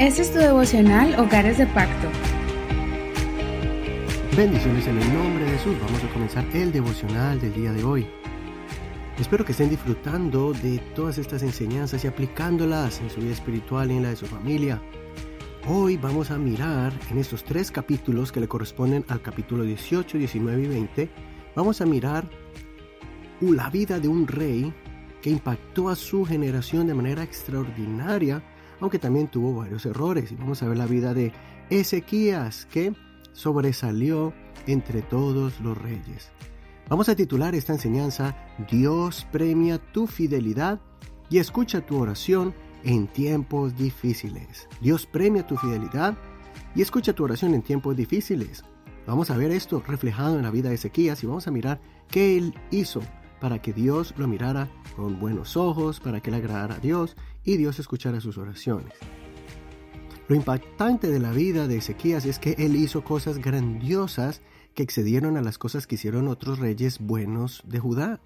Este 0.00 0.22
es 0.22 0.32
tu 0.32 0.38
devocional 0.38 1.14
Hogares 1.20 1.58
de 1.58 1.66
Pacto. 1.66 2.08
Bendiciones 4.34 4.86
en 4.86 4.96
el 4.96 5.12
nombre 5.12 5.44
de 5.44 5.50
Jesús. 5.58 5.76
Vamos 5.78 6.02
a 6.02 6.10
comenzar 6.14 6.46
el 6.54 6.72
devocional 6.72 7.38
del 7.38 7.52
día 7.52 7.70
de 7.74 7.84
hoy. 7.84 8.06
Espero 9.18 9.44
que 9.44 9.52
estén 9.52 9.68
disfrutando 9.68 10.54
de 10.54 10.78
todas 10.94 11.18
estas 11.18 11.42
enseñanzas 11.42 12.02
y 12.02 12.08
aplicándolas 12.08 12.98
en 13.02 13.10
su 13.10 13.20
vida 13.20 13.32
espiritual 13.32 13.92
y 13.92 13.98
en 13.98 14.04
la 14.04 14.08
de 14.08 14.16
su 14.16 14.24
familia. 14.24 14.80
Hoy 15.68 15.98
vamos 15.98 16.30
a 16.30 16.38
mirar 16.38 16.94
en 17.10 17.18
estos 17.18 17.44
tres 17.44 17.70
capítulos 17.70 18.32
que 18.32 18.40
le 18.40 18.48
corresponden 18.48 19.04
al 19.08 19.20
capítulo 19.20 19.64
18, 19.64 20.16
19 20.16 20.62
y 20.62 20.66
20, 20.66 21.10
vamos 21.54 21.82
a 21.82 21.84
mirar 21.84 22.24
la 23.42 23.68
vida 23.68 24.00
de 24.00 24.08
un 24.08 24.26
rey 24.26 24.72
que 25.20 25.28
impactó 25.28 25.90
a 25.90 25.94
su 25.94 26.24
generación 26.24 26.86
de 26.86 26.94
manera 26.94 27.22
extraordinaria 27.22 28.42
aunque 28.80 28.98
también 28.98 29.28
tuvo 29.28 29.54
varios 29.54 29.86
errores. 29.86 30.32
Y 30.32 30.36
vamos 30.36 30.62
a 30.62 30.68
ver 30.68 30.78
la 30.78 30.86
vida 30.86 31.14
de 31.14 31.32
Ezequías, 31.70 32.66
que 32.66 32.94
sobresalió 33.32 34.32
entre 34.66 35.02
todos 35.02 35.60
los 35.60 35.76
reyes. 35.78 36.30
Vamos 36.88 37.08
a 37.08 37.14
titular 37.14 37.54
esta 37.54 37.72
enseñanza 37.72 38.36
Dios 38.70 39.26
premia 39.30 39.78
tu 39.78 40.06
fidelidad 40.06 40.80
y 41.28 41.38
escucha 41.38 41.80
tu 41.80 41.98
oración 41.98 42.52
en 42.82 43.06
tiempos 43.06 43.76
difíciles. 43.76 44.68
Dios 44.80 45.06
premia 45.06 45.46
tu 45.46 45.56
fidelidad 45.56 46.18
y 46.74 46.82
escucha 46.82 47.12
tu 47.12 47.24
oración 47.24 47.54
en 47.54 47.62
tiempos 47.62 47.96
difíciles. 47.96 48.64
Vamos 49.06 49.30
a 49.30 49.36
ver 49.36 49.50
esto 49.50 49.82
reflejado 49.86 50.36
en 50.36 50.42
la 50.42 50.50
vida 50.50 50.68
de 50.68 50.74
Ezequías 50.74 51.22
y 51.22 51.26
vamos 51.26 51.46
a 51.46 51.50
mirar 51.50 51.80
qué 52.08 52.36
él 52.36 52.54
hizo 52.70 53.00
para 53.40 53.60
que 53.60 53.72
Dios 53.72 54.14
lo 54.16 54.28
mirara 54.28 54.68
con 54.96 55.18
buenos 55.18 55.56
ojos, 55.56 56.00
para 56.00 56.20
que 56.20 56.30
le 56.30 56.38
agradara 56.38 56.76
a 56.76 56.80
Dios 56.80 57.16
y 57.44 57.56
Dios 57.56 57.78
escuchara 57.78 58.20
sus 58.20 58.38
oraciones. 58.38 58.92
Lo 60.28 60.36
impactante 60.36 61.10
de 61.10 61.18
la 61.18 61.32
vida 61.32 61.66
de 61.66 61.78
Ezequías 61.78 62.24
es 62.24 62.38
que 62.38 62.54
él 62.58 62.76
hizo 62.76 63.02
cosas 63.02 63.38
grandiosas 63.38 64.42
que 64.74 64.84
excedieron 64.84 65.36
a 65.36 65.42
las 65.42 65.58
cosas 65.58 65.86
que 65.86 65.96
hicieron 65.96 66.28
otros 66.28 66.60
reyes 66.60 67.00
buenos 67.00 67.62
de 67.64 67.80
Judá. 67.80 68.20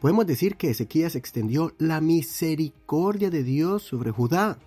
Podemos 0.00 0.26
decir 0.26 0.56
que 0.56 0.70
Ezequías 0.70 1.14
extendió 1.14 1.74
la 1.78 2.00
misericordia 2.00 3.30
de 3.30 3.42
Dios 3.42 3.82
sobre 3.82 4.10
Judá. 4.10 4.58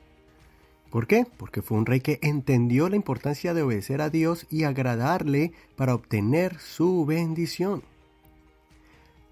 ¿Por 0.91 1.07
qué? 1.07 1.25
Porque 1.37 1.61
fue 1.61 1.77
un 1.77 1.85
rey 1.85 1.99
que 1.99 2.19
entendió 2.21 2.87
la 2.89 2.95
importancia 2.95 3.53
de 3.53 3.63
obedecer 3.63 4.01
a 4.01 4.09
Dios 4.09 4.45
y 4.49 4.63
agradarle 4.63 5.51
para 5.75 5.95
obtener 5.95 6.59
su 6.59 7.05
bendición. 7.05 7.83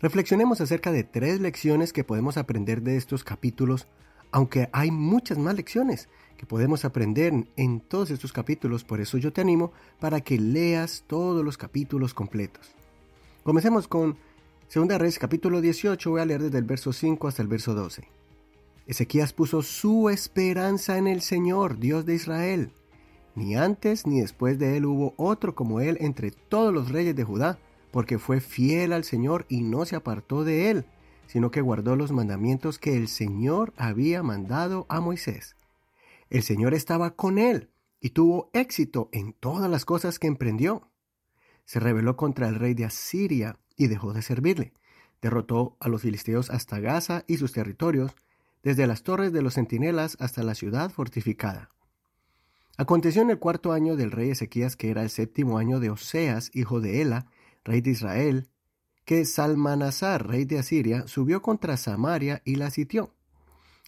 Reflexionemos 0.04 0.60
acerca 0.60 0.92
de 0.92 1.06
tres 1.06 1.40
lecciones 1.40 1.94
que 1.94 2.04
podemos 2.04 2.36
aprender 2.36 2.82
de 2.82 2.98
estos 2.98 3.24
capítulos 3.24 3.88
aunque 4.34 4.68
hay 4.74 4.92
muchas 4.92 5.38
más 5.38 5.56
lecciones 5.56 6.10
que 6.38 6.46
podemos 6.46 6.84
aprender 6.86 7.32
en 7.56 7.80
todos 7.80 8.12
estos 8.12 8.34
capítulos, 8.34 8.84
por 8.84 9.00
eso 9.00 9.18
yo 9.18 9.32
te 9.32 9.42
animo 9.42 9.72
para 10.00 10.22
que 10.22 10.40
leas 10.40 11.06
todos 11.08 11.46
los 11.46 11.56
capítulos 11.56 12.14
completos. 12.14 12.72
Comencemos 13.44 13.88
con 13.88 14.18
2 14.74 14.88
Reyes 14.98 15.20
capítulo 15.20 15.62
18, 15.62 16.10
voy 16.10 16.20
a 16.20 16.26
leer 16.26 16.42
desde 16.42 16.58
el 16.58 16.66
verso 16.66 16.92
5 16.92 17.28
hasta 17.28 17.44
el 17.44 17.48
verso 17.48 17.76
12. 17.76 18.06
Ezequías 18.88 19.32
puso 19.32 19.62
su 19.62 20.10
esperanza 20.10 20.98
en 20.98 21.08
el 21.08 21.22
Señor, 21.22 21.78
Dios 21.78 22.06
de 22.06 22.16
Israel. 22.16 22.72
Ni 23.36 23.56
antes 23.56 24.06
ni 24.06 24.20
después 24.20 24.60
de 24.60 24.76
él 24.76 24.86
hubo 24.86 25.14
otro 25.16 25.56
como 25.56 25.80
él 25.80 25.98
entre 26.02 26.32
todos 26.32 26.74
los 26.74 26.92
reyes 26.92 27.16
de 27.16 27.24
Judá, 27.24 27.60
porque 27.94 28.20
fue 28.20 28.42
fiel 28.42 28.92
al 28.92 29.06
Señor 29.06 29.46
y 29.48 29.62
no 29.62 29.86
se 29.86 29.96
apartó 29.96 30.44
de 30.44 30.70
él 30.70 30.86
sino 31.28 31.50
que 31.50 31.62
guardó 31.62 31.96
los 31.96 32.12
mandamientos 32.12 32.78
que 32.78 32.96
el 32.96 33.08
Señor 33.08 33.74
había 33.76 34.24
mandado 34.24 34.86
a 34.90 35.00
Moisés. 35.00 35.56
El 36.30 36.44
Señor 36.44 36.76
estaba 36.76 37.16
con 37.16 37.40
él 37.40 37.72
y 38.00 38.12
tuvo 38.12 38.52
éxito 38.54 39.10
en 39.12 39.34
todas 39.34 39.68
las 39.68 39.84
cosas 39.84 40.20
que 40.20 40.28
emprendió. 40.28 40.92
Se 41.66 41.80
rebeló 41.80 42.18
contra 42.18 42.48
el 42.48 42.56
rey 42.56 42.74
de 42.74 42.86
Asiria 42.86 43.58
y 43.78 43.88
dejó 43.88 44.14
de 44.14 44.22
servirle. 44.22 44.74
Derrotó 45.22 45.78
a 45.80 45.88
los 45.88 46.02
filisteos 46.02 46.50
hasta 46.50 46.80
Gaza 46.80 47.24
y 47.28 47.38
sus 47.38 47.54
territorios, 47.54 48.12
desde 48.62 48.86
las 48.88 49.04
torres 49.04 49.32
de 49.34 49.42
los 49.42 49.56
centinelas 49.56 50.18
hasta 50.20 50.44
la 50.44 50.56
ciudad 50.56 50.92
fortificada. 50.92 51.72
Aconteció 52.78 53.22
en 53.22 53.30
el 53.30 53.40
cuarto 53.40 53.72
año 53.72 53.96
del 53.96 54.12
rey 54.12 54.32
Ezequías, 54.32 54.76
que 54.76 54.90
era 54.90 55.04
el 55.04 55.10
séptimo 55.10 55.58
año 55.58 55.80
de 55.80 55.90
Oseas, 55.90 56.50
hijo 56.54 56.80
de 56.80 57.02
Ela, 57.02 57.28
rey 57.64 57.82
de 57.82 57.92
Israel, 57.92 58.50
que 59.06 59.26
Salmanasar, 59.26 60.28
rey 60.28 60.46
de 60.46 60.60
Asiria, 60.60 61.08
subió 61.08 61.42
contra 61.42 61.78
Samaria 61.78 62.42
y 62.46 62.56
la 62.56 62.70
sitió. 62.70 63.14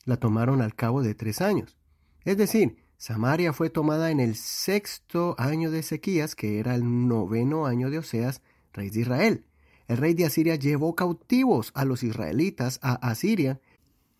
La 0.03 0.17
tomaron 0.17 0.61
al 0.61 0.75
cabo 0.75 1.01
de 1.01 1.15
tres 1.15 1.41
años. 1.41 1.77
Es 2.23 2.37
decir, 2.37 2.77
Samaria 2.97 3.53
fue 3.53 3.69
tomada 3.69 4.11
en 4.11 4.19
el 4.19 4.35
sexto 4.35 5.35
año 5.37 5.71
de 5.71 5.79
Ezequías, 5.79 6.35
que 6.35 6.59
era 6.59 6.75
el 6.75 7.07
noveno 7.07 7.65
año 7.65 7.89
de 7.89 7.99
Oseas, 7.99 8.41
rey 8.73 8.89
de 8.89 9.01
Israel. 9.01 9.45
El 9.87 9.97
rey 9.97 10.13
de 10.13 10.25
Asiria 10.25 10.55
llevó 10.55 10.95
cautivos 10.95 11.71
a 11.75 11.85
los 11.85 12.03
israelitas 12.03 12.79
a 12.81 12.93
Asiria 12.93 13.61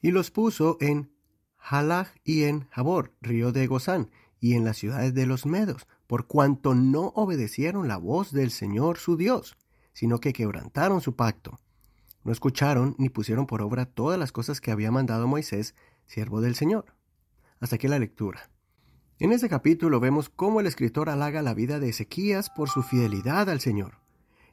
y 0.02 0.12
los 0.12 0.30
puso 0.30 0.78
en 0.80 1.12
Halach 1.58 2.10
y 2.24 2.44
en 2.44 2.68
Jabor, 2.70 3.14
río 3.22 3.52
de 3.52 3.66
Gozán, 3.66 4.12
y 4.40 4.54
en 4.54 4.64
las 4.64 4.78
ciudades 4.78 5.14
de 5.14 5.26
los 5.26 5.46
Medos, 5.48 5.88
por 6.08 6.28
cuanto 6.28 6.76
no 6.76 7.14
obedecieron 7.16 7.88
la 7.88 7.98
voz 7.98 8.32
del 8.32 8.52
Señor 8.52 8.98
su 8.98 9.18
Dios 9.18 9.58
sino 9.96 10.20
que 10.20 10.34
quebrantaron 10.34 11.02
su 11.02 11.16
pacto. 11.16 11.58
No 12.24 12.32
escucharon 12.32 12.96
ni 13.00 13.10
pusieron 13.10 13.48
por 13.48 13.62
obra 13.62 13.86
todas 13.86 14.20
las 14.20 14.32
cosas 14.34 14.60
que 14.60 14.72
había 14.72 14.92
mandado 14.92 15.26
Moisés, 15.26 15.74
siervo 16.06 16.42
del 16.42 16.56
Señor. 16.56 16.94
Hasta 17.62 17.78
aquí 17.78 17.88
la 17.88 17.98
lectura. 17.98 18.50
En 19.20 19.32
este 19.32 19.48
capítulo 19.48 20.02
vemos 20.02 20.28
cómo 20.30 20.60
el 20.60 20.68
escritor 20.68 21.10
halaga 21.10 21.42
la 21.42 21.54
vida 21.54 21.80
de 21.80 21.90
Ezequías 21.90 22.50
por 22.50 22.70
su 22.70 22.84
fidelidad 22.84 23.50
al 23.50 23.62
Señor. 23.62 24.00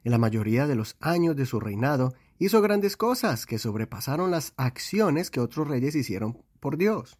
En 0.04 0.12
la 0.12 0.18
mayoría 0.18 0.68
de 0.68 0.76
los 0.76 0.96
años 1.00 1.34
de 1.34 1.44
su 1.44 1.58
reinado 1.58 2.14
hizo 2.38 2.62
grandes 2.62 2.96
cosas 2.96 3.44
que 3.44 3.58
sobrepasaron 3.58 4.30
las 4.30 4.54
acciones 4.56 5.30
que 5.32 5.40
otros 5.40 5.66
reyes 5.66 5.96
hicieron 5.96 6.38
por 6.60 6.76
Dios. 6.76 7.18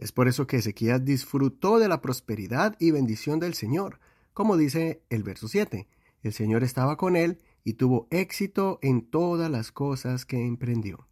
Es 0.00 0.12
por 0.12 0.28
eso 0.28 0.46
que 0.46 0.56
Ezequías 0.56 1.04
disfrutó 1.04 1.78
de 1.78 1.86
la 1.86 2.00
prosperidad 2.00 2.74
y 2.78 2.90
bendición 2.90 3.38
del 3.38 3.52
Señor, 3.52 4.00
como 4.32 4.56
dice 4.56 5.02
el 5.10 5.22
verso 5.22 5.46
7, 5.46 5.88
el 6.22 6.32
Señor 6.32 6.64
estaba 6.64 6.96
con 6.96 7.16
él 7.16 7.42
y 7.64 7.74
tuvo 7.74 8.08
éxito 8.10 8.78
en 8.80 9.02
todas 9.02 9.50
las 9.50 9.72
cosas 9.72 10.24
que 10.24 10.46
emprendió. 10.46 11.06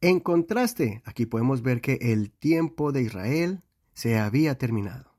En 0.00 0.18
contraste, 0.18 1.00
aquí 1.04 1.26
podemos 1.26 1.62
ver 1.62 1.80
que 1.80 1.98
el 2.00 2.32
tiempo 2.32 2.90
de 2.90 3.02
Israel 3.02 3.62
se 3.92 4.18
había 4.18 4.58
terminado. 4.58 5.14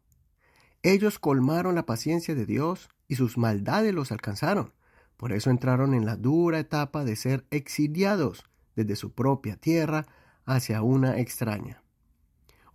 Ellos 0.84 1.19
colmaron 1.19 1.75
la 1.75 1.85
paciencia 1.85 2.35
de 2.35 2.46
Dios 2.46 2.90
y 3.07 3.16
sus 3.16 3.38
maldades 3.38 3.94
los 3.94 4.12
alcanzaron. 4.12 4.73
Por 5.16 5.31
eso 5.31 5.52
entraron 5.52 5.94
en 5.94 6.06
la 6.06 6.17
dura 6.17 6.59
etapa 6.59 7.06
de 7.06 7.16
ser 7.16 7.46
exiliados 7.50 8.44
desde 8.75 8.97
su 8.97 9.13
propia 9.13 9.56
tierra 9.56 10.06
hacia 10.44 10.81
una 10.81 11.17
extraña. 11.17 11.84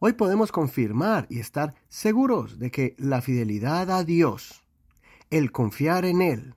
Hoy 0.03 0.15
podemos 0.15 0.50
confirmar 0.50 1.27
y 1.28 1.41
estar 1.41 1.75
seguros 1.88 2.59
de 2.59 2.71
que 2.71 2.97
la 2.99 3.21
fidelidad 3.21 3.91
a 3.91 4.03
Dios 4.03 4.65
el 5.28 5.53
confiar 5.53 6.06
en 6.06 6.22
Él 6.22 6.55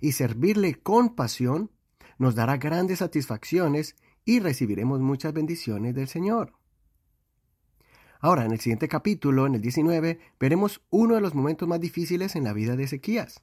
y 0.00 0.12
servirle 0.12 0.76
con 0.76 1.14
pasión 1.14 1.70
nos 2.18 2.34
dará 2.34 2.56
grandes 2.56 3.00
satisfacciones 3.00 3.96
y 4.24 4.40
recibiremos 4.40 5.00
muchas 5.00 5.34
bendiciones 5.34 5.94
del 5.94 6.08
Señor. 6.08 6.54
Ahora, 8.18 8.46
en 8.46 8.52
el 8.52 8.60
siguiente 8.60 8.88
capítulo, 8.88 9.46
en 9.46 9.56
el 9.56 9.60
19, 9.60 10.18
veremos 10.40 10.80
uno 10.88 11.16
de 11.16 11.20
los 11.20 11.34
momentos 11.34 11.68
más 11.68 11.80
difíciles 11.80 12.34
en 12.34 12.44
la 12.44 12.54
vida 12.54 12.76
de 12.76 12.84
Ezequías. 12.84 13.42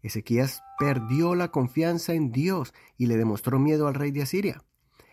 Ezequías 0.00 0.62
perdió 0.78 1.34
la 1.34 1.48
confianza 1.48 2.14
en 2.14 2.30
Dios 2.30 2.72
y 2.96 3.06
le 3.06 3.16
demostró 3.16 3.58
miedo 3.58 3.88
al 3.88 3.94
rey 3.94 4.12
de 4.12 4.22
Asiria. 4.22 4.64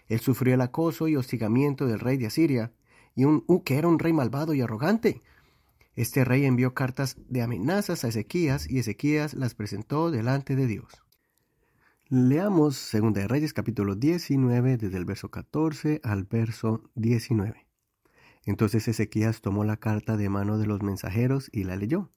Él 0.07 0.19
sufrió 0.19 0.53
el 0.53 0.61
acoso 0.61 1.07
y 1.07 1.15
hostigamiento 1.15 1.87
del 1.87 1.99
rey 1.99 2.17
de 2.17 2.27
Asiria, 2.27 2.71
y 3.19 3.25
un, 3.25 3.43
que 3.65 3.77
era 3.77 3.89
un 3.89 3.99
rey 3.99 4.13
malvado 4.13 4.53
y 4.53 4.61
arrogante, 4.61 5.21
este 5.97 6.23
rey 6.23 6.45
envió 6.45 6.73
cartas 6.73 7.17
de 7.27 7.41
amenazas 7.41 8.05
a 8.05 8.07
Ezequías 8.07 8.69
y 8.69 8.79
Ezequías 8.79 9.33
las 9.33 9.55
presentó 9.55 10.09
delante 10.09 10.55
de 10.55 10.67
Dios. 10.67 11.03
Leamos 12.07 12.89
2 12.93 13.13
de 13.13 13.27
Reyes 13.27 13.51
capítulo 13.51 13.95
19 13.95 14.77
desde 14.77 14.97
el 14.97 15.03
verso 15.03 15.29
14 15.29 15.99
al 16.01 16.23
verso 16.23 16.89
19. 16.95 17.67
Entonces 18.45 18.87
Ezequías 18.87 19.41
tomó 19.41 19.65
la 19.65 19.75
carta 19.75 20.15
de 20.15 20.29
mano 20.29 20.57
de 20.57 20.67
los 20.67 20.81
mensajeros 20.81 21.49
y 21.51 21.65
la 21.65 21.75
leyó. 21.75 22.13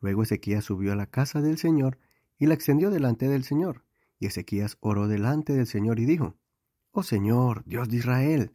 Luego 0.00 0.22
Ezequías 0.22 0.64
subió 0.64 0.94
a 0.94 0.96
la 0.96 1.08
casa 1.08 1.42
del 1.42 1.58
Señor 1.58 1.98
y 2.38 2.46
la 2.46 2.54
extendió 2.54 2.90
delante 2.90 3.28
del 3.28 3.44
Señor. 3.44 3.84
Y 4.18 4.28
Ezequías 4.28 4.78
oró 4.80 5.08
delante 5.08 5.52
del 5.52 5.66
Señor 5.66 6.00
y 6.00 6.06
dijo, 6.06 6.36
Oh 6.90 7.02
Señor, 7.02 7.64
Dios 7.66 7.90
de 7.90 7.96
Israel, 7.98 8.52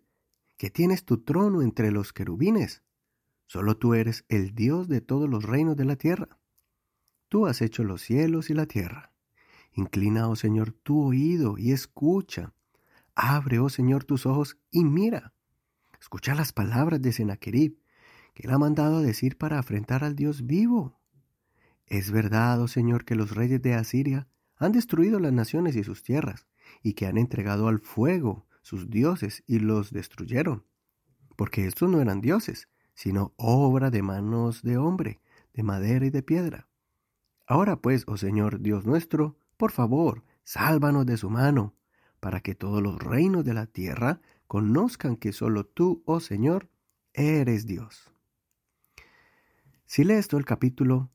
que 0.57 0.69
tienes 0.69 1.05
tu 1.05 1.23
trono 1.23 1.61
entre 1.61 1.91
los 1.91 2.13
querubines, 2.13 2.83
Solo 3.47 3.77
tú 3.77 3.93
eres 3.93 4.25
el 4.27 4.53
Dios 4.53 4.89
de 4.89 4.99
todos 4.99 5.29
los 5.29 5.43
reinos 5.43 5.77
de 5.77 5.85
la 5.85 5.95
tierra. 5.95 6.37
Tú 7.29 7.47
has 7.47 7.61
hecho 7.61 7.83
los 7.83 8.01
cielos 8.01 8.49
y 8.49 8.53
la 8.53 8.65
tierra. 8.65 9.13
Inclina, 9.73 10.27
oh 10.27 10.35
Señor, 10.35 10.73
tu 10.73 11.01
oído 11.01 11.57
y 11.57 11.71
escucha. 11.71 12.53
Abre, 13.15 13.59
oh 13.59 13.69
Señor, 13.69 14.03
tus 14.03 14.25
ojos 14.25 14.57
y 14.69 14.83
mira. 14.83 15.33
Escucha 15.99 16.35
las 16.35 16.51
palabras 16.51 17.01
de 17.01 17.13
Sennacherib, 17.13 17.79
que 18.33 18.43
él 18.43 18.53
ha 18.53 18.57
mandado 18.57 18.97
a 18.97 19.01
decir 19.01 19.37
para 19.37 19.59
afrentar 19.59 20.03
al 20.03 20.15
Dios 20.15 20.45
vivo. 20.45 20.99
Es 21.85 22.11
verdad, 22.11 22.61
oh 22.61 22.67
Señor, 22.67 23.05
que 23.05 23.15
los 23.15 23.31
reyes 23.31 23.61
de 23.61 23.75
Asiria 23.75 24.27
han 24.57 24.73
destruido 24.73 25.19
las 25.19 25.31
naciones 25.31 25.75
y 25.77 25.85
sus 25.85 26.03
tierras, 26.03 26.47
y 26.83 26.93
que 26.93 27.05
han 27.05 27.17
entregado 27.17 27.69
al 27.69 27.79
fuego 27.79 28.45
sus 28.67 28.89
dioses 28.89 29.45
y 29.47 29.59
los 29.59 29.91
destruyeron, 29.93 30.65
porque 31.37 31.67
estos 31.67 31.89
no 31.89 32.01
eran 32.01 32.19
dioses, 32.19 32.67
sino 32.95 33.33
obra 33.37 33.91
de 33.91 34.01
manos 34.01 34.61
de 34.61 34.75
hombre, 34.75 35.21
de 35.53 35.63
madera 35.63 36.05
y 36.05 36.09
de 36.09 36.21
piedra. 36.21 36.67
Ahora 37.47 37.77
pues, 37.77 38.03
oh 38.07 38.17
Señor 38.17 38.59
Dios 38.59 38.85
nuestro, 38.85 39.37
por 39.55 39.71
favor, 39.71 40.25
sálvanos 40.43 41.05
de 41.05 41.15
su 41.15 41.29
mano, 41.29 41.75
para 42.19 42.41
que 42.41 42.55
todos 42.55 42.83
los 42.83 43.01
reinos 43.01 43.45
de 43.45 43.53
la 43.53 43.67
tierra 43.67 44.19
conozcan 44.47 45.15
que 45.15 45.31
solo 45.31 45.65
tú, 45.65 46.03
oh 46.05 46.19
Señor, 46.19 46.69
eres 47.13 47.67
Dios. 47.67 48.13
Si 49.85 50.03
lees 50.03 50.27
todo 50.27 50.41
el 50.41 50.45
capítulo, 50.45 51.09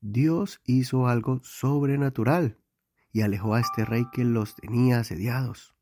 Dios 0.00 0.62
hizo 0.64 1.06
algo 1.06 1.40
sobrenatural 1.42 2.56
y 3.12 3.20
alejó 3.20 3.52
a 3.52 3.60
este 3.60 3.84
rey 3.84 4.06
que 4.10 4.24
los 4.24 4.56
tenía 4.56 5.00
asediados. 5.00 5.73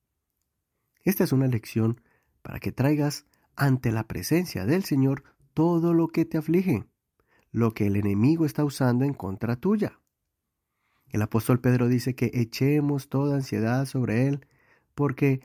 Esta 1.04 1.24
es 1.24 1.32
una 1.32 1.46
lección 1.46 2.00
para 2.42 2.60
que 2.60 2.72
traigas 2.72 3.26
ante 3.56 3.92
la 3.92 4.06
presencia 4.06 4.66
del 4.66 4.84
Señor 4.84 5.24
todo 5.54 5.94
lo 5.94 6.08
que 6.08 6.24
te 6.24 6.38
aflige, 6.38 6.84
lo 7.50 7.74
que 7.74 7.86
el 7.86 7.96
enemigo 7.96 8.46
está 8.46 8.64
usando 8.64 9.04
en 9.04 9.14
contra 9.14 9.56
tuya. 9.56 10.00
El 11.08 11.22
apóstol 11.22 11.60
Pedro 11.60 11.88
dice 11.88 12.14
que 12.14 12.30
echemos 12.32 13.08
toda 13.08 13.36
ansiedad 13.36 13.84
sobre 13.84 14.28
él, 14.28 14.46
porque 14.94 15.42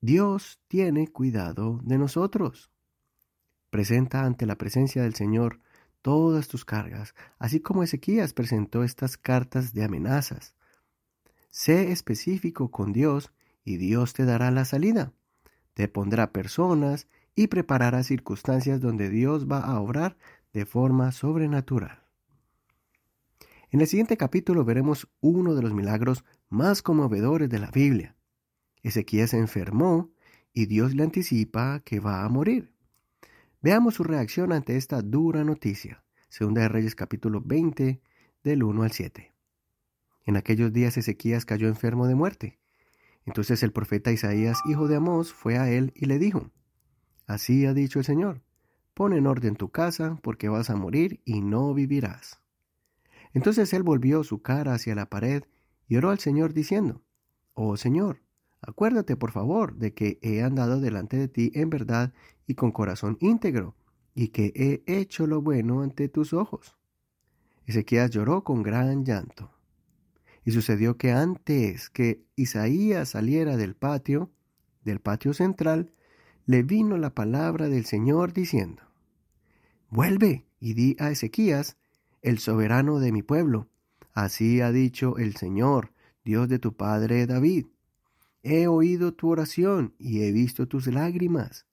Dios 0.00 0.60
tiene 0.68 1.08
cuidado 1.08 1.80
de 1.82 1.98
nosotros. 1.98 2.70
Presenta 3.70 4.24
ante 4.24 4.46
la 4.46 4.56
presencia 4.56 5.02
del 5.02 5.14
Señor 5.14 5.60
todas 6.02 6.48
tus 6.48 6.64
cargas, 6.64 7.14
así 7.38 7.60
como 7.60 7.82
Ezequías 7.82 8.32
presentó 8.32 8.84
estas 8.84 9.16
cartas 9.16 9.72
de 9.72 9.84
amenazas. 9.84 10.54
Sé 11.50 11.90
específico 11.90 12.70
con 12.70 12.92
Dios 12.92 13.32
y 13.64 13.76
Dios 13.76 14.12
te 14.12 14.24
dará 14.24 14.50
la 14.50 14.64
salida. 14.64 15.12
Te 15.74 15.88
pondrá 15.88 16.32
personas 16.32 17.08
y 17.34 17.46
preparará 17.46 18.02
circunstancias 18.02 18.80
donde 18.80 19.08
Dios 19.08 19.50
va 19.50 19.60
a 19.60 19.80
obrar 19.80 20.16
de 20.52 20.66
forma 20.66 21.12
sobrenatural. 21.12 22.02
En 23.70 23.80
el 23.80 23.86
siguiente 23.86 24.18
capítulo 24.18 24.64
veremos 24.64 25.08
uno 25.20 25.54
de 25.54 25.62
los 25.62 25.72
milagros 25.72 26.24
más 26.50 26.82
conmovedores 26.82 27.48
de 27.48 27.58
la 27.58 27.70
Biblia. 27.70 28.16
Ezequías 28.82 29.30
se 29.30 29.38
enfermó 29.38 30.10
y 30.52 30.66
Dios 30.66 30.94
le 30.94 31.04
anticipa 31.04 31.80
que 31.80 32.00
va 32.00 32.24
a 32.24 32.28
morir. 32.28 32.74
Veamos 33.62 33.94
su 33.94 34.04
reacción 34.04 34.52
ante 34.52 34.76
esta 34.76 35.00
dura 35.00 35.44
noticia. 35.44 36.04
Segunda 36.28 36.62
de 36.62 36.68
Reyes 36.68 36.94
capítulo 36.94 37.40
20 37.40 38.02
del 38.42 38.62
1 38.62 38.82
al 38.82 38.92
7. 38.92 39.32
En 40.24 40.36
aquellos 40.36 40.72
días 40.72 40.96
Ezequías 40.96 41.46
cayó 41.46 41.68
enfermo 41.68 42.06
de 42.06 42.14
muerte. 42.14 42.58
Entonces 43.26 43.62
el 43.62 43.72
profeta 43.72 44.12
Isaías, 44.12 44.58
hijo 44.68 44.88
de 44.88 44.96
Amós, 44.96 45.32
fue 45.32 45.58
a 45.58 45.70
él 45.70 45.92
y 45.94 46.06
le 46.06 46.18
dijo, 46.18 46.50
Así 47.26 47.66
ha 47.66 47.74
dicho 47.74 47.98
el 47.98 48.04
Señor, 48.04 48.42
pon 48.94 49.12
en 49.12 49.26
orden 49.26 49.56
tu 49.56 49.70
casa, 49.70 50.18
porque 50.22 50.48
vas 50.48 50.70
a 50.70 50.76
morir 50.76 51.20
y 51.24 51.40
no 51.40 51.72
vivirás. 51.72 52.40
Entonces 53.32 53.72
él 53.72 53.82
volvió 53.82 54.24
su 54.24 54.42
cara 54.42 54.74
hacia 54.74 54.94
la 54.94 55.08
pared 55.08 55.44
y 55.88 55.96
oró 55.96 56.10
al 56.10 56.18
Señor 56.18 56.52
diciendo, 56.52 57.02
Oh 57.54 57.76
Señor, 57.76 58.22
acuérdate 58.60 59.16
por 59.16 59.30
favor 59.30 59.76
de 59.76 59.94
que 59.94 60.18
he 60.22 60.42
andado 60.42 60.80
delante 60.80 61.16
de 61.16 61.28
ti 61.28 61.52
en 61.54 61.70
verdad 61.70 62.12
y 62.46 62.54
con 62.54 62.72
corazón 62.72 63.16
íntegro, 63.20 63.76
y 64.14 64.28
que 64.28 64.52
he 64.54 64.82
hecho 65.00 65.26
lo 65.26 65.40
bueno 65.40 65.82
ante 65.82 66.08
tus 66.08 66.32
ojos. 66.34 66.76
Ezequías 67.66 68.10
lloró 68.10 68.44
con 68.44 68.62
gran 68.62 69.04
llanto. 69.04 69.50
Y 70.44 70.50
sucedió 70.50 70.96
que 70.96 71.12
antes 71.12 71.90
que 71.90 72.24
Isaías 72.36 73.10
saliera 73.10 73.56
del 73.56 73.74
patio, 73.74 74.30
del 74.84 75.00
patio 75.00 75.34
central, 75.34 75.92
le 76.46 76.62
vino 76.62 76.96
la 76.96 77.14
palabra 77.14 77.68
del 77.68 77.84
Señor 77.84 78.32
diciendo, 78.32 78.82
Vuelve 79.88 80.46
y 80.58 80.74
di 80.74 80.96
a 80.98 81.10
Ezequías, 81.10 81.76
el 82.22 82.38
soberano 82.38 82.98
de 82.98 83.12
mi 83.12 83.22
pueblo, 83.22 83.68
así 84.14 84.60
ha 84.60 84.72
dicho 84.72 85.18
el 85.18 85.36
Señor, 85.36 85.92
Dios 86.24 86.48
de 86.48 86.58
tu 86.58 86.76
padre 86.76 87.26
David. 87.26 87.66
He 88.42 88.66
oído 88.66 89.14
tu 89.14 89.30
oración 89.30 89.94
y 89.98 90.22
he 90.22 90.32
visto 90.32 90.66
tus 90.66 90.86
lágrimas. 90.86 91.66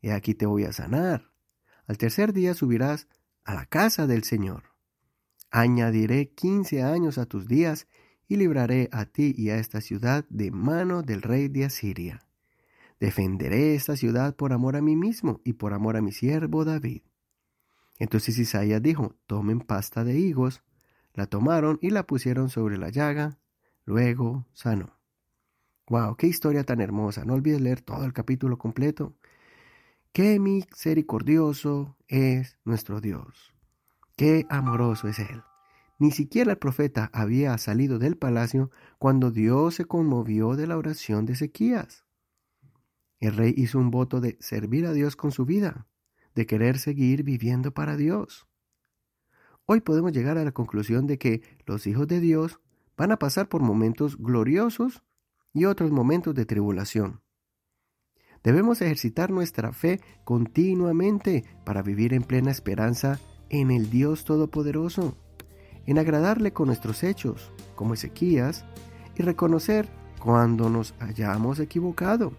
He 0.00 0.12
aquí 0.12 0.34
te 0.34 0.46
voy 0.46 0.64
a 0.64 0.72
sanar. 0.72 1.30
Al 1.86 1.98
tercer 1.98 2.32
día 2.32 2.54
subirás 2.54 3.08
a 3.44 3.54
la 3.54 3.66
casa 3.66 4.06
del 4.06 4.24
Señor. 4.24 4.64
Añadiré 5.50 6.30
quince 6.30 6.82
años 6.82 7.18
a 7.18 7.26
tus 7.26 7.46
días 7.46 7.86
y 8.28 8.36
libraré 8.36 8.88
a 8.92 9.06
ti 9.06 9.34
y 9.36 9.50
a 9.50 9.58
esta 9.58 9.80
ciudad 9.80 10.24
de 10.28 10.50
mano 10.50 11.02
del 11.02 11.22
rey 11.22 11.48
de 11.48 11.64
Asiria. 11.64 12.26
Defenderé 12.98 13.74
esta 13.74 13.96
ciudad 13.96 14.34
por 14.36 14.52
amor 14.52 14.76
a 14.76 14.80
mí 14.80 14.96
mismo 14.96 15.40
y 15.44 15.54
por 15.54 15.74
amor 15.74 15.96
a 15.96 16.02
mi 16.02 16.12
siervo 16.12 16.64
David. 16.64 17.02
Entonces 17.98 18.38
Isaías 18.38 18.82
dijo, 18.82 19.16
tomen 19.26 19.60
pasta 19.60 20.04
de 20.04 20.18
higos. 20.18 20.62
La 21.14 21.26
tomaron 21.26 21.78
y 21.80 21.90
la 21.90 22.06
pusieron 22.06 22.50
sobre 22.50 22.78
la 22.78 22.90
llaga. 22.90 23.38
Luego 23.84 24.46
sanó. 24.52 24.98
¡Wow! 25.88 26.16
¡Qué 26.16 26.26
historia 26.26 26.64
tan 26.64 26.80
hermosa! 26.80 27.24
No 27.24 27.34
olvides 27.34 27.60
leer 27.60 27.80
todo 27.80 28.04
el 28.04 28.12
capítulo 28.12 28.58
completo. 28.58 29.14
¡Qué 30.12 30.40
misericordioso 30.40 31.96
es 32.08 32.58
nuestro 32.64 33.00
Dios! 33.00 33.54
¡Qué 34.16 34.46
amoroso 34.48 35.08
es 35.08 35.18
Él! 35.18 35.42
Ni 35.98 36.10
siquiera 36.10 36.52
el 36.52 36.58
profeta 36.58 37.10
había 37.12 37.56
salido 37.56 37.98
del 37.98 38.16
palacio 38.18 38.70
cuando 38.98 39.30
Dios 39.30 39.76
se 39.76 39.86
conmovió 39.86 40.54
de 40.54 40.66
la 40.66 40.76
oración 40.76 41.24
de 41.24 41.32
Ezequías. 41.32 42.04
El 43.18 43.34
rey 43.34 43.54
hizo 43.56 43.78
un 43.78 43.90
voto 43.90 44.20
de 44.20 44.36
servir 44.40 44.86
a 44.86 44.92
Dios 44.92 45.16
con 45.16 45.32
su 45.32 45.46
vida, 45.46 45.86
de 46.34 46.46
querer 46.46 46.78
seguir 46.78 47.22
viviendo 47.22 47.72
para 47.72 47.96
Dios. 47.96 48.46
Hoy 49.64 49.80
podemos 49.80 50.12
llegar 50.12 50.36
a 50.36 50.44
la 50.44 50.52
conclusión 50.52 51.06
de 51.06 51.18
que 51.18 51.42
los 51.64 51.86
hijos 51.86 52.06
de 52.06 52.20
Dios 52.20 52.60
van 52.96 53.10
a 53.10 53.18
pasar 53.18 53.48
por 53.48 53.62
momentos 53.62 54.18
gloriosos 54.18 55.02
y 55.54 55.64
otros 55.64 55.90
momentos 55.90 56.34
de 56.34 56.44
tribulación. 56.44 57.22
Debemos 58.44 58.82
ejercitar 58.82 59.30
nuestra 59.30 59.72
fe 59.72 60.00
continuamente 60.24 61.44
para 61.64 61.82
vivir 61.82 62.12
en 62.12 62.22
plena 62.22 62.50
esperanza 62.50 63.18
en 63.48 63.70
el 63.70 63.88
Dios 63.88 64.24
Todopoderoso 64.24 65.16
en 65.86 65.98
agradarle 65.98 66.52
con 66.52 66.66
nuestros 66.66 67.02
hechos, 67.02 67.52
como 67.74 67.94
Ezequías, 67.94 68.64
y 69.16 69.22
reconocer 69.22 69.88
cuando 70.20 70.68
nos 70.68 70.94
hayamos 71.00 71.58
equivocado. 71.60 72.32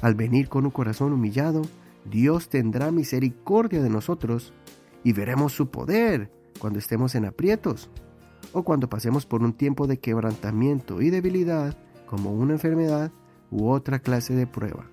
Al 0.00 0.14
venir 0.14 0.48
con 0.48 0.64
un 0.64 0.70
corazón 0.70 1.12
humillado, 1.12 1.62
Dios 2.04 2.48
tendrá 2.48 2.90
misericordia 2.90 3.82
de 3.82 3.90
nosotros 3.90 4.54
y 5.04 5.12
veremos 5.12 5.52
su 5.52 5.68
poder 5.70 6.30
cuando 6.58 6.78
estemos 6.78 7.14
en 7.14 7.26
aprietos 7.26 7.90
o 8.52 8.62
cuando 8.62 8.88
pasemos 8.88 9.26
por 9.26 9.42
un 9.42 9.52
tiempo 9.52 9.86
de 9.86 9.98
quebrantamiento 9.98 11.02
y 11.02 11.10
debilidad 11.10 11.76
como 12.06 12.32
una 12.32 12.54
enfermedad 12.54 13.12
u 13.50 13.68
otra 13.68 13.98
clase 13.98 14.34
de 14.34 14.46
prueba. 14.46 14.86